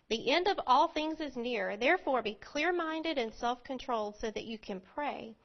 [0.09, 1.77] The end of all things is near.
[1.77, 5.35] Therefore, be clear minded and self controlled so that you can pray.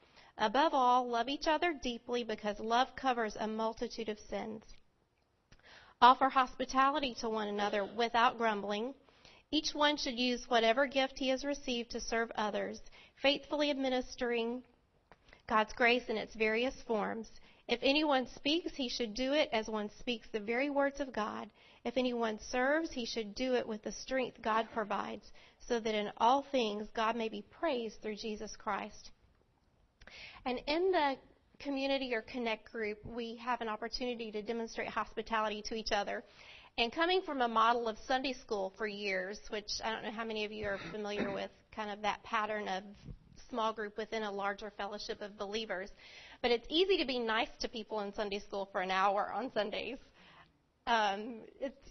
[0.43, 4.63] Above all, love each other deeply because love covers a multitude of sins.
[6.01, 8.95] Offer hospitality to one another without grumbling.
[9.51, 12.81] Each one should use whatever gift he has received to serve others,
[13.21, 14.63] faithfully administering
[15.47, 17.31] God's grace in its various forms.
[17.69, 21.51] If anyone speaks, he should do it as one speaks the very words of God.
[21.85, 26.11] If anyone serves, he should do it with the strength God provides, so that in
[26.17, 29.11] all things God may be praised through Jesus Christ.
[30.45, 31.17] And in the
[31.59, 36.25] community or connect group, we have an opportunity to demonstrate hospitality to each other.
[36.79, 40.25] And coming from a model of Sunday school for years, which I don't know how
[40.25, 42.85] many of you are familiar with, kind of that pattern of
[43.49, 45.91] small group within a larger fellowship of believers.
[46.41, 49.53] But it's easy to be nice to people in Sunday school for an hour on
[49.53, 49.99] Sundays
[50.91, 51.37] um,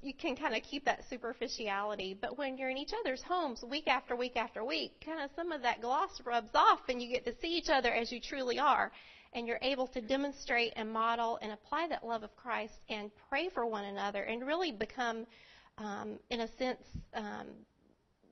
[0.04, 2.18] you can kind of keep that superficiality.
[2.20, 5.54] But when you're in each other's homes week after week after week, kind of some
[5.54, 8.60] of that gloss rubs off, and you get to see each other as you truly
[8.60, 8.92] are.
[9.32, 13.48] And you're able to demonstrate and model and apply that love of Christ and pray
[13.54, 15.28] for one another and really become,
[15.78, 16.82] um, in a sense,
[17.14, 17.46] um,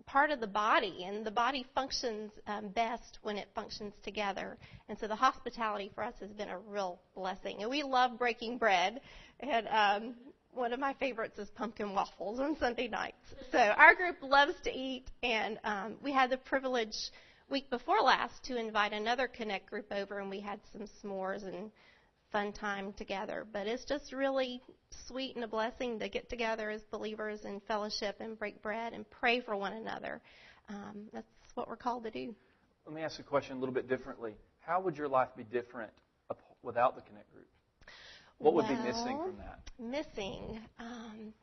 [0.08, 4.58] part of the body, and the body functions um, best when it functions together.
[4.90, 7.58] And so the hospitality for us has been a real blessing.
[7.62, 9.00] And we love breaking bread,
[9.40, 10.16] and um,
[10.58, 13.17] one of my favorites is pumpkin waffles on Sunday nights.
[13.52, 16.96] So our group loves to eat, and um, we had the privilege
[17.50, 21.72] week before last to invite another Connect group over, and we had some s'mores and
[22.32, 23.46] fun time together.
[23.52, 24.62] But it's just really
[25.08, 29.10] sweet and a blessing to get together as believers and fellowship and break bread and
[29.10, 30.21] pray for one another.
[30.69, 32.36] Um, that's what we're called to do.
[32.86, 34.34] Let me ask a question a little bit differently.
[34.60, 35.92] How would your life be different
[36.63, 37.48] without the Connect group?
[38.40, 39.60] What would well, be missing from that?
[39.79, 40.60] Missing.
[40.79, 41.33] Um,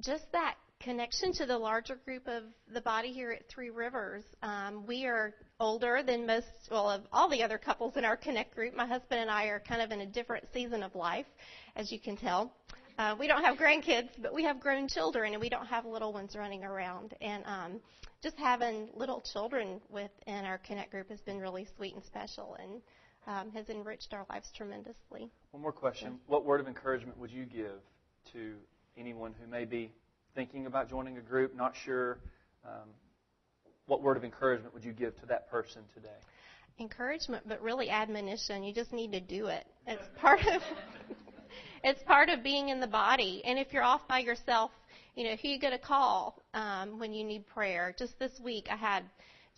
[0.00, 2.42] just that connection to the larger group of
[2.72, 4.24] the body here at Three Rivers.
[4.42, 8.54] Um, we are older than most, well, of all the other couples in our Connect
[8.54, 8.74] group.
[8.74, 11.26] My husband and I are kind of in a different season of life,
[11.76, 12.52] as you can tell.
[12.98, 16.12] Uh, we don't have grandkids, but we have grown children, and we don't have little
[16.12, 17.14] ones running around.
[17.20, 17.80] And um,
[18.22, 22.82] just having little children within our Connect group has been really sweet and special and
[23.26, 25.30] um, has enriched our lives tremendously.
[25.52, 26.18] One more question.
[26.26, 27.80] What word of encouragement would you give
[28.32, 28.54] to
[28.96, 29.92] anyone who may be
[30.34, 32.18] thinking about joining a group, not sure?
[32.64, 32.88] Um,
[33.86, 36.08] what word of encouragement would you give to that person today?
[36.80, 38.62] Encouragement, but really admonition.
[38.62, 39.66] You just need to do it.
[39.86, 40.62] It's part of
[41.84, 43.42] it's part of being in the body.
[43.44, 44.70] And if you're off by yourself,
[45.14, 47.94] you know who you going to call um, when you need prayer.
[47.98, 49.04] Just this week, I had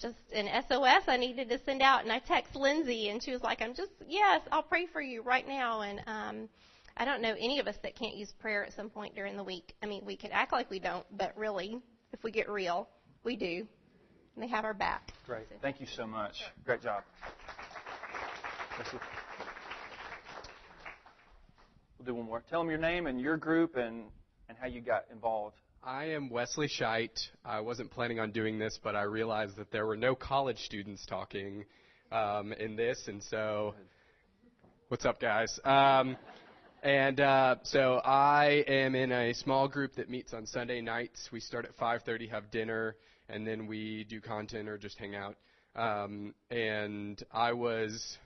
[0.00, 3.42] just an SOS I needed to send out, and I text Lindsay, and she was
[3.42, 6.48] like, "I'm just yes, I'll pray for you right now." And um,
[6.96, 9.44] I don't know any of us that can't use prayer at some point during the
[9.44, 9.74] week.
[9.82, 11.80] I mean, we could act like we don't, but really,
[12.12, 12.88] if we get real,
[13.24, 13.66] we do.
[14.34, 15.12] And they have our back.
[15.26, 15.46] Great.
[15.62, 16.42] Thank you so much.
[16.64, 17.02] Great job.
[21.98, 22.42] We'll do one more.
[22.50, 24.04] Tell them your name and your group and,
[24.48, 25.56] and how you got involved.
[25.86, 27.10] I am Wesley Scheit.
[27.44, 31.04] I wasn't planning on doing this, but I realized that there were no college students
[31.04, 31.66] talking
[32.10, 33.74] um, in this, and so,
[34.88, 35.60] what's up, guys?
[35.62, 36.16] Um,
[36.82, 41.28] and uh, so I am in a small group that meets on Sunday nights.
[41.30, 42.96] We start at 5:30, have dinner,
[43.28, 45.36] and then we do content or just hang out.
[45.76, 48.16] Um, and I was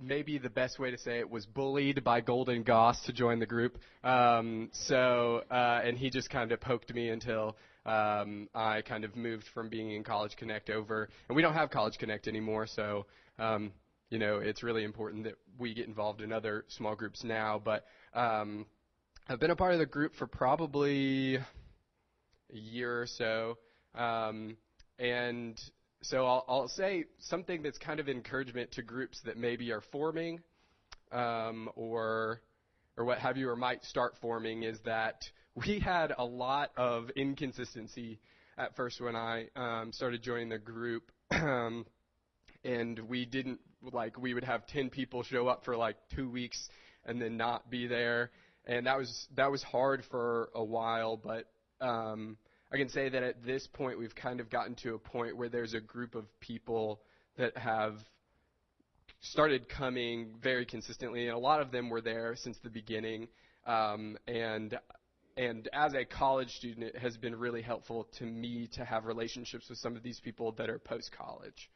[0.00, 3.46] maybe the best way to say it was bullied by Golden Goss to join the
[3.46, 3.78] group.
[4.02, 7.56] Um, so, uh, and he just kind of poked me until
[7.86, 11.70] um, I kind of moved from being in College Connect over, and we don't have
[11.70, 12.66] College Connect anymore.
[12.66, 13.06] So,
[13.38, 13.72] um,
[14.10, 17.60] you know, it's really important that we get involved in other small groups now.
[17.64, 18.66] But um,
[19.28, 21.42] I've been a part of the group for probably a
[22.50, 23.58] year or so,
[23.94, 24.56] um,
[24.98, 25.58] and
[26.02, 30.40] so I'll, I'll, say something that's kind of encouragement to groups that maybe are forming
[31.12, 32.40] um, or
[32.96, 35.22] or what have you or might start forming is that
[35.54, 38.18] we had a lot of inconsistency
[38.56, 41.84] at first when I um, started joining the group um,
[42.64, 43.60] and we didn't
[43.92, 46.68] like we would have 10 people show up for like 2 weeks
[47.04, 48.30] and then not be there.
[48.66, 51.46] And that was that was hard for a while but
[51.80, 52.36] um,
[52.72, 55.48] I can say that at this point we've kind of gotten to a point where
[55.48, 57.00] there's a group of people
[57.36, 57.94] that have
[59.20, 63.28] started coming very consistently, and a lot of them were there since the beginning.
[63.66, 64.78] Um, and
[65.36, 69.68] and as a college student, it has been really helpful to me to have relationships
[69.68, 71.70] with some of these people that are post college.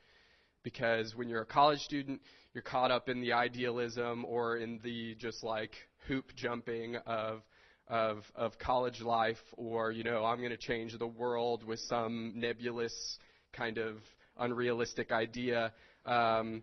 [0.63, 2.21] Because when you're a college student,
[2.53, 5.73] you're caught up in the idealism or in the just like
[6.09, 7.43] hoop jumping of
[7.89, 12.33] of of college life or you know I'm going to change the world with some
[12.35, 13.19] nebulous
[13.53, 13.97] kind of
[14.39, 15.73] unrealistic idea
[16.07, 16.63] um,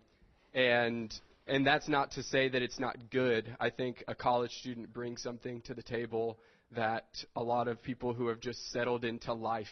[0.54, 1.12] and
[1.46, 3.56] and that's not to say that it's not good.
[3.58, 6.38] I think a college student brings something to the table
[6.76, 9.66] that a lot of people who have just settled into life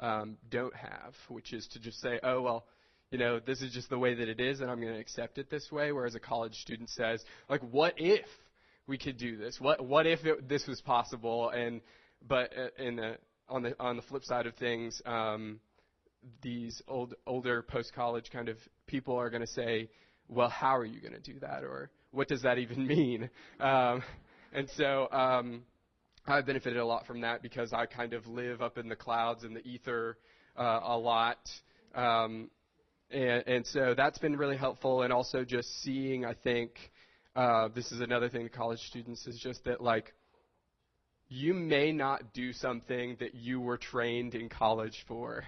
[0.00, 2.66] um, don't have, which is to just say, oh well,
[3.10, 5.38] you know, this is just the way that it is, and I'm going to accept
[5.38, 5.92] it this way.
[5.92, 8.26] Whereas a college student says, like, what if?
[8.88, 9.60] We could do this?
[9.60, 11.50] What what if it, this was possible?
[11.50, 11.80] And
[12.26, 13.18] but uh, in the,
[13.48, 15.60] on the on the flip side of things, um,
[16.42, 19.88] these old older post college kind of people are going to say,
[20.28, 23.30] well, how are you going to do that, or what does that even mean?
[23.60, 24.02] Um,
[24.50, 25.62] and so um,
[26.26, 29.44] I've benefited a lot from that because I kind of live up in the clouds
[29.44, 30.16] and the ether
[30.56, 31.38] uh, a lot.
[31.94, 32.48] Um,
[33.10, 36.72] and, and so that's been really helpful, and also just seeing, I think,
[37.38, 40.12] uh, this is another thing to college students is just that like
[41.28, 45.44] you may not do something that you were trained in college for,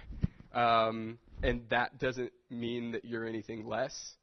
[0.53, 4.13] um, and that doesn't mean that you're anything less.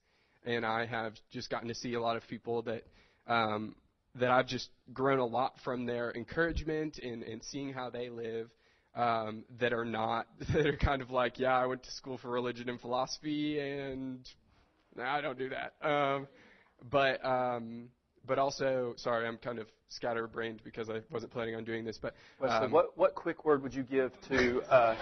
[0.46, 2.84] And I have just gotten to see a lot of people that
[3.26, 3.74] um,
[4.14, 8.48] that I've just grown a lot from their encouragement and, and seeing how they live.
[8.96, 12.30] Um, that are not that are kind of like, yeah, I went to school for
[12.30, 14.26] religion and philosophy, and
[14.96, 15.86] nah, I don't do that.
[15.86, 16.26] Um,
[16.90, 17.88] but um,
[18.26, 21.98] but also, sorry, I'm kind of scatterbrained because I wasn't planning on doing this.
[22.00, 24.62] But Wesley, um, what what quick word would you give to?
[24.62, 24.96] Uh,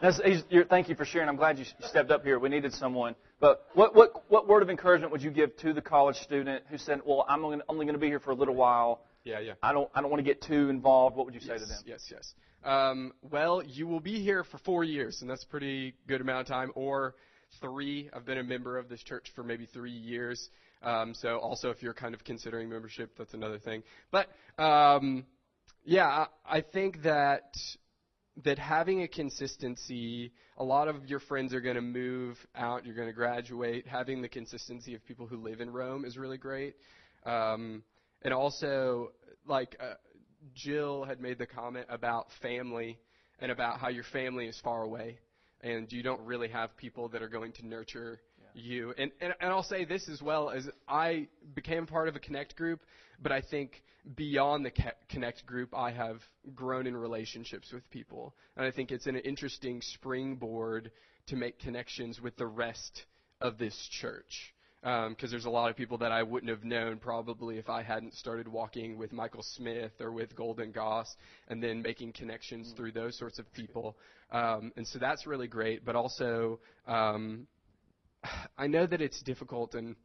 [0.68, 1.28] thank you for sharing.
[1.28, 2.38] I'm glad you stepped up here.
[2.38, 3.14] We needed someone.
[3.40, 6.78] But what what what word of encouragement would you give to the college student who
[6.78, 9.02] said, "Well, I'm only going to be here for a little while.
[9.24, 9.52] Yeah, yeah.
[9.62, 11.66] I don't I don't want to get too involved." What would you say yes, to
[11.66, 11.78] them?
[11.86, 12.34] Yes, yes.
[12.64, 16.40] Um, well, you will be here for four years, and that's a pretty good amount
[16.40, 16.72] of time.
[16.74, 17.14] Or
[17.60, 18.10] three.
[18.12, 20.48] I've been a member of this church for maybe three years.
[20.82, 23.82] Um, so also, if you're kind of considering membership, that's another thing.
[24.10, 24.28] But
[24.62, 25.24] um,
[25.84, 27.56] yeah, I think that
[28.44, 32.84] that having a consistency, a lot of your friends are going to move out.
[32.84, 33.86] You're going to graduate.
[33.86, 36.74] Having the consistency of people who live in Rome is really great.
[37.24, 37.84] Um,
[38.22, 39.12] and also,
[39.46, 39.94] like uh,
[40.54, 42.98] Jill had made the comment about family
[43.38, 45.18] and about how your family is far away
[45.64, 48.62] and you don't really have people that are going to nurture yeah.
[48.62, 48.94] you.
[48.96, 52.54] And, and and I'll say this as well as I became part of a Connect
[52.54, 52.80] group,
[53.20, 53.82] but I think
[54.14, 54.72] beyond the
[55.08, 56.20] Connect group, I have
[56.54, 60.92] grown in relationships with people, and I think it's an interesting springboard
[61.28, 63.04] to make connections with the rest
[63.40, 64.53] of this church
[64.84, 67.82] because um, there's a lot of people that I wouldn't have known probably if I
[67.82, 71.16] hadn't started walking with Michael Smith or with Golden Goss
[71.48, 73.96] and then making connections through those sorts of people.
[74.30, 75.86] Um, and so that's really great.
[75.86, 77.46] But also, um,
[78.58, 79.96] I know that it's difficult, and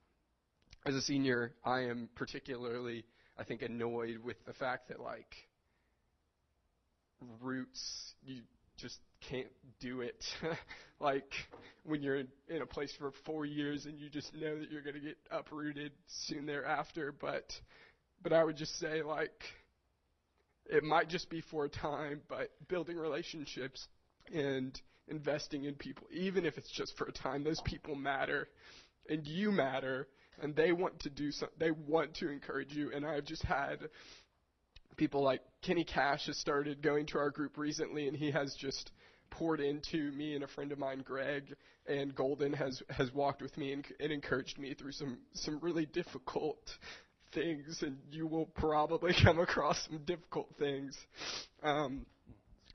[0.86, 3.03] as a senior, I am particularly,
[3.38, 5.36] I think, annoyed with the fact that like
[7.41, 8.43] roots you
[8.82, 8.97] just
[9.30, 10.23] can't do it.
[10.99, 11.32] like
[11.84, 14.95] when you're in, a place for four years and you just know that you're going
[14.95, 17.13] to get uprooted soon thereafter.
[17.19, 17.45] But
[18.21, 19.43] but I would just say like
[20.65, 23.88] it might just be for a time, but building relationships
[24.34, 28.47] and investing in people, even if it's just for a time, those people matter,
[29.09, 30.07] and you matter,
[30.41, 31.57] and they want to do something.
[31.59, 33.80] They want to encourage you, and I've just had
[34.97, 38.91] people like Kenny Cash has started going to our group recently, and he has just
[39.31, 41.55] poured into me and a friend of mine, Greg,
[41.87, 45.85] and Golden has has walked with me and, and encouraged me through some some really
[45.85, 46.59] difficult
[47.33, 50.97] things, and you will probably come across some difficult things.
[51.63, 52.05] Um,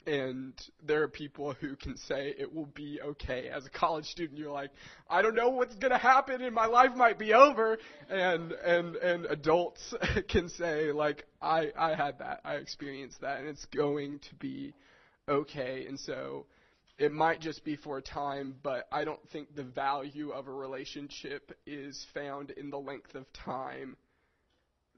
[0.06, 0.52] and
[0.84, 3.48] there are people who can say it will be okay.
[3.48, 4.70] As a college student, you're like,
[5.08, 7.78] I don't know what's going to happen, and my life might be over.
[8.08, 9.94] And and and adults
[10.28, 14.74] can say like, I I had that, I experienced that, and it's going to be
[15.28, 15.86] okay.
[15.86, 16.46] And so
[16.98, 20.52] it might just be for a time, but I don't think the value of a
[20.52, 23.96] relationship is found in the length of time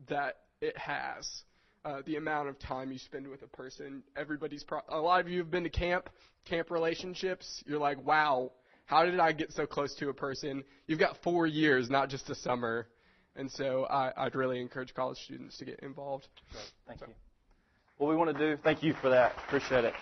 [0.09, 1.45] that it has
[1.87, 4.03] uh, the amount of time you spend with a person.
[4.17, 6.11] Everybody's pro- a lot of you have been to camp,
[6.45, 7.63] camp relationships.
[7.65, 8.51] You're like, wow,
[8.87, 10.65] how did I get so close to a person?
[10.89, 12.89] You've got four years, not just a summer,
[13.37, 16.27] and so I, would really encourage college students to get involved.
[16.51, 16.65] Great.
[16.89, 17.07] Thank so.
[17.07, 17.13] you.
[17.99, 19.35] What we want to do, thank you for that.
[19.47, 19.95] Appreciate it.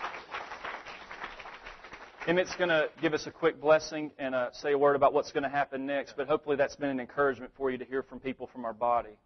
[2.26, 5.32] Emmett's going to give us a quick blessing and uh, say a word about what's
[5.32, 8.20] going to happen next, but hopefully that's been an encouragement for you to hear from
[8.20, 9.18] people from our body.